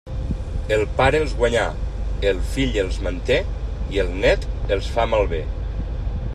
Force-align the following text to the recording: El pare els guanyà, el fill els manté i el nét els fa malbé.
El 0.77 0.85
pare 1.01 1.19
els 1.25 1.35
guanyà, 1.41 1.65
el 2.31 2.41
fill 2.55 2.79
els 2.85 2.99
manté 3.09 3.37
i 3.97 4.03
el 4.05 4.11
nét 4.25 4.49
els 4.77 4.93
fa 4.97 5.07
malbé. 5.15 5.47